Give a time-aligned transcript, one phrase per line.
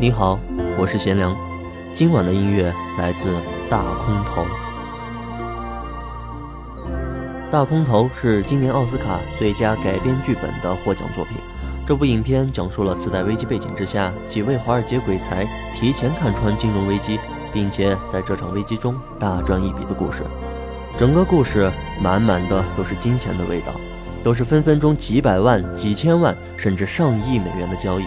[0.00, 0.40] 你好，
[0.78, 1.36] 我是贤良。
[1.92, 3.28] 今晚的音乐来自
[3.68, 4.42] 《大空头》。
[7.50, 11.36] 《大空头》是今年奥斯卡最佳改编剧本的获奖作品。
[11.86, 17.20] 这部影片讲述了次贷危机背景之下，几位华尔街鬼才提前看穿金融危机，
[17.52, 20.22] 并且在这场危机中大赚一笔的故事。
[20.96, 21.70] 整个故事
[22.02, 23.72] 满满的都是金钱的味道，
[24.22, 28.06] 都是分分钟几百万、几千万甚至上亿美元的交易，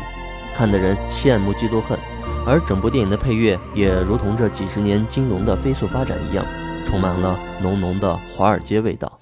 [0.55, 1.97] 看的人羡慕嫉妒恨。
[2.45, 6.45] 而整部电影的配乐也如同这几十年金融的飞速发展一样，
[6.85, 9.19] 充满了浓浓的华尔街味道。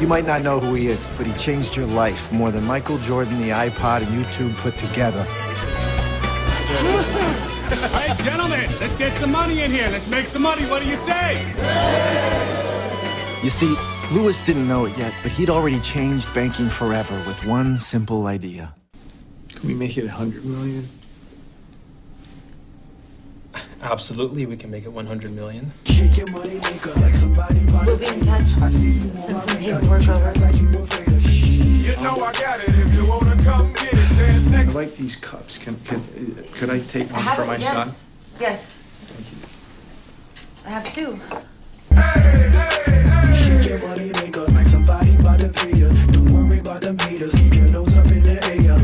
[0.00, 2.98] You might not know who he is, but he changed your life more than Michael
[2.98, 5.24] Jordan, the iPod, and YouTube put together.
[7.94, 9.88] Hey, gentlemen, let's get some money in here.
[9.90, 10.66] Let's make some money.
[10.66, 11.38] What do you say?
[13.42, 13.74] You see,
[14.12, 18.74] Lewis didn't know it yet, but he'd already changed banking forever with one simple idea.
[19.48, 20.88] Can we make it hundred million?
[23.82, 25.72] Absolutely, we can make it 100 million.
[25.86, 25.98] We'll
[27.98, 28.46] be in touch.
[28.70, 30.32] Send some paperwork over.
[30.48, 32.68] You know I got it.
[32.68, 35.58] If you wanna come get it, stand I like these cups.
[35.58, 37.46] Can, can, uh, could I take one Have for it?
[37.46, 37.88] my son?
[37.88, 38.10] yes.
[38.40, 38.82] Yes.
[40.64, 41.18] I have two.
[41.94, 42.53] Shake
[43.66, 45.88] your money maker like somebody about to pay you.
[46.12, 48.78] Don't worry about the meters, keep your nose up in the air.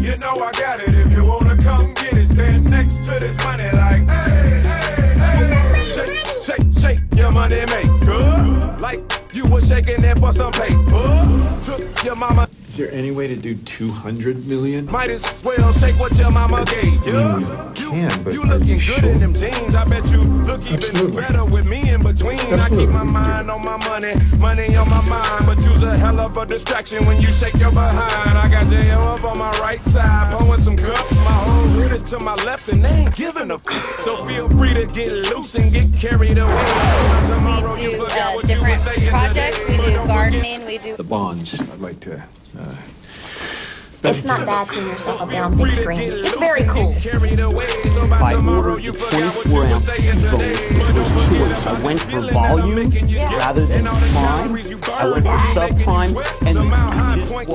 [0.00, 0.94] You know I got it.
[0.94, 5.84] If you wanna come get it, stand next to this money like, hey, hey, hey.
[5.94, 8.78] Shake, shake, shake your money maker.
[8.80, 9.00] Like
[9.32, 11.60] you was shaking it for some paper.
[11.64, 12.51] Took your mama.
[12.72, 14.86] Is there any way to do 200 million?
[14.86, 17.18] Might as well shake what your mama gave you.
[17.18, 19.08] I mean, you can, but you are looking you good sure?
[19.10, 19.74] in them jeans.
[19.74, 21.20] I bet you look even Absolutely.
[21.20, 22.38] better with me in between.
[22.40, 22.94] I keep Absolutely.
[22.94, 25.44] my mind on my money, money on my mind.
[25.44, 28.38] But you's a hell of a distraction when you shake your behind.
[28.38, 29.00] I got J.O.
[29.02, 31.14] up on my right side, pouring some cups.
[31.16, 34.48] My whole hood is to my left, and they ain't giving a f- So feel
[34.48, 36.66] free to get loose and get carried away.
[37.26, 38.80] So tomorrow We do forgot uh, what you different
[39.10, 39.58] projects.
[39.58, 40.64] today, We but do don't forget- gardening.
[40.64, 40.96] We do.
[40.96, 42.22] The bonds, I'd like to.
[44.04, 46.00] It's not bad seeing yourself up there on big screen.
[46.12, 46.92] It's very cool.
[48.08, 48.92] By ordered the
[49.44, 50.38] 24 ounce T-bone,
[50.76, 51.66] which was choice.
[51.66, 52.90] I went for volume
[53.38, 54.54] rather than prime.
[54.92, 56.64] I went for subprime, and it
[57.20, 57.48] just was.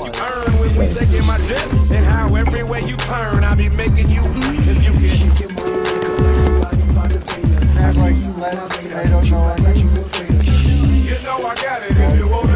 [0.78, 0.98] was.
[0.98, 4.24] Taking my jet, and how everywhere you turn, I be making you.
[4.24, 5.18] If you can.
[5.18, 5.82] Shake your money
[6.24, 7.48] like somebody about to pay you.
[8.40, 9.56] Lettuce, tomato, no.
[11.04, 11.92] You know I got it.
[11.92, 12.47] If you wanna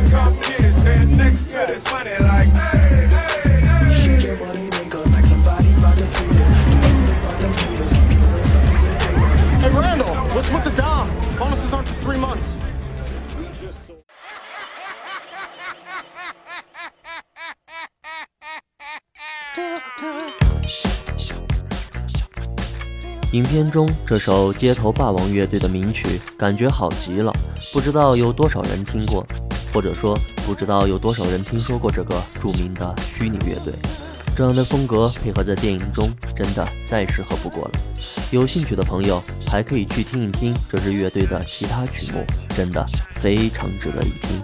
[1.22, 3.08] next to this money like, hey.
[3.94, 6.30] Shake your money maker like somebody about to pay
[9.72, 11.08] Randall, what's with the Dom?
[11.38, 12.58] Bonuses aren't for three months.
[23.32, 27.32] 影片中这首街头霸王乐队的名曲，感觉好极了，
[27.72, 29.26] 不知道有多少人听过，
[29.74, 33.74] 或者说不知道有多少人听说过这个著名的虚拟乐队。
[34.34, 37.72] 这样的风格配合在电影中，真的再适合不过了。
[38.32, 44.42] 有兴趣的朋友还可以去听一听这支乐队的其他曲目，真的非常值得一听。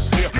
[0.00, 0.39] Stepping in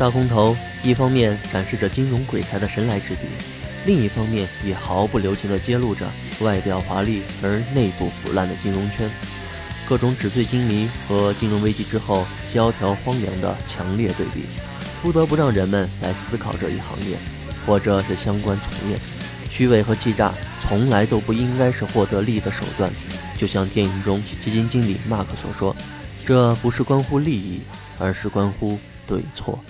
[0.00, 3.26] 大空头一方面展示着金融鬼才的神来之笔，
[3.84, 9.10] 另一方面也毫不留情地揭露着外表华丽而内部腐烂的金融圈，
[9.86, 14.44] 各种纸醉金迷和金融危机之后萧条荒凉的强烈对比，
[15.02, 17.18] 不得不让人们来思考这一行业，
[17.66, 18.98] 或者是相关从业，
[19.50, 22.90] 虚伪和欺诈从来都不应该是获得利益的手段。
[23.36, 25.76] 就像电影中基金经理马克所说，
[26.24, 27.60] 这不是关乎利益，
[27.98, 29.62] 而是关乎对错。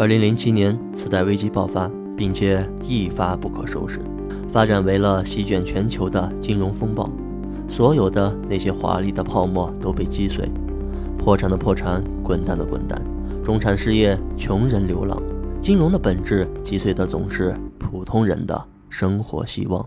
[0.00, 4.00] 二零零七年，次贷危机爆发，并且一发不可收拾，
[4.50, 7.06] 发展为了席卷全球的金融风暴。
[7.68, 10.50] 所有的那些华丽的泡沫都被击碎，
[11.18, 12.98] 破产的破产，滚蛋的滚蛋，
[13.44, 15.22] 中产失业，穷人流浪。
[15.60, 19.86] 金融的本质击碎的总是普通人的生活希望。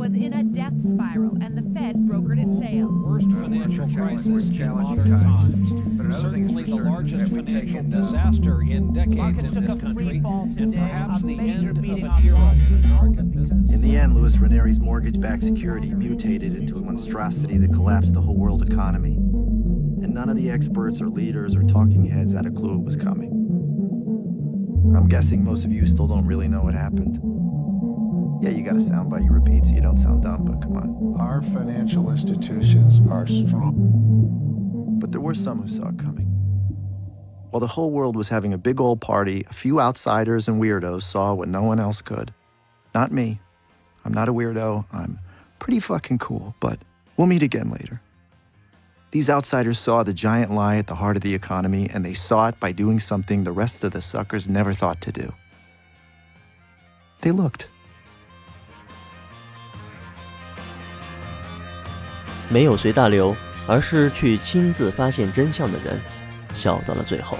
[0.00, 2.88] Was in a death spiral, and the Fed brokered its sale.
[3.04, 5.72] Worst financial crisis in modern times.
[5.72, 10.22] But certainly the largest financial disaster in decades in this country,
[10.56, 13.70] and perhaps the end of an era in American business.
[13.70, 18.38] In the end, Lewis Ranieri's mortgage-backed security mutated into a monstrosity that collapsed the whole
[18.38, 19.16] world economy.
[19.16, 22.96] And none of the experts or leaders or talking heads had a clue it was
[22.96, 23.32] coming.
[24.96, 27.20] I'm guessing most of you still don't really know what happened.
[28.40, 31.20] Yeah, you got a soundbite you repeat so you don't sound dumb, but come on.
[31.20, 34.96] Our financial institutions are strong.
[34.98, 36.26] But there were some who saw it coming.
[37.50, 41.02] While the whole world was having a big old party, a few outsiders and weirdos
[41.02, 42.32] saw what no one else could.
[42.94, 43.40] Not me.
[44.06, 44.86] I'm not a weirdo.
[44.90, 45.18] I'm
[45.58, 46.78] pretty fucking cool, but
[47.18, 48.00] we'll meet again later.
[49.10, 52.48] These outsiders saw the giant lie at the heart of the economy, and they saw
[52.48, 55.34] it by doing something the rest of the suckers never thought to do.
[57.20, 57.68] They looked.
[62.50, 63.34] 没有随大流，
[63.66, 65.98] 而是去亲自发现真相的人，
[66.52, 67.38] 笑到了最后。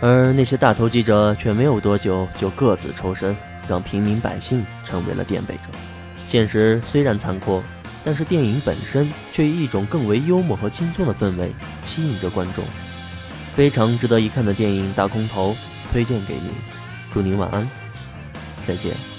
[0.00, 3.36] 而那些大头记者却没有多久就各自抽身，
[3.68, 5.62] 让平民百姓成为了垫背者。
[6.26, 7.62] 现实虽然残酷，
[8.04, 11.52] 但是电影本身却以一种更为幽默和轻松的氛围
[11.84, 12.64] 吸引着观众。
[13.54, 15.52] 非常值得一看的电影《大空头》，
[15.92, 16.50] 推荐给您。
[17.12, 17.68] 祝您晚安，
[18.64, 19.13] 再见。